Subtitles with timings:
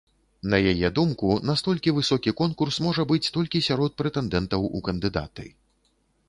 [0.51, 5.47] На яе думку, настолькі высокі конкурс можа быць толькі сярод прэтэндэнтаў у кандыдаты.